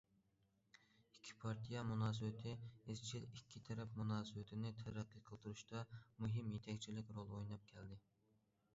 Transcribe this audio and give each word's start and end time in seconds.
ئىككى 1.15 1.35
پارتىيە 1.43 1.83
مۇناسىۋىتى 1.89 2.53
ئىزچىل 2.95 3.27
ئىككى 3.29 3.63
تەرەپ 3.69 3.93
مۇناسىۋىتىنى 4.01 4.75
تەرەققىي 4.83 5.27
قىلدۇرۇشتا 5.31 5.87
مۇھىم 6.25 6.53
يېتەكچىلىك 6.59 7.17
رول 7.21 7.35
ئويناپ 7.41 7.73
كەلدى. 7.75 8.05